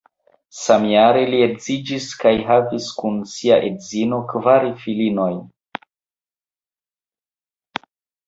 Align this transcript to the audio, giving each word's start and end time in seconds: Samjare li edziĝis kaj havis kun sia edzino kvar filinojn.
Samjare 0.59 1.19
li 1.31 1.41
edziĝis 1.47 2.05
kaj 2.21 2.31
havis 2.47 2.87
kun 3.01 3.19
sia 3.33 3.59
edzino 3.67 4.19
kvar 4.33 4.65
filinojn. 4.85 5.37